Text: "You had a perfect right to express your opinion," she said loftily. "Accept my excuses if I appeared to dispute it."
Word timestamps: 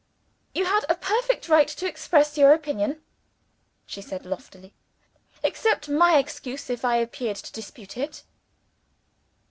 "You 0.55 0.65
had 0.65 0.83
a 0.89 0.95
perfect 0.95 1.47
right 1.47 1.67
to 1.67 1.85
express 1.87 2.35
your 2.35 2.53
opinion," 2.53 3.03
she 3.85 4.01
said 4.01 4.25
loftily. 4.25 4.73
"Accept 5.43 5.89
my 5.89 6.17
excuses 6.17 6.71
if 6.71 6.83
I 6.83 6.95
appeared 6.95 7.37
to 7.37 7.51
dispute 7.53 7.95
it." 7.97 8.23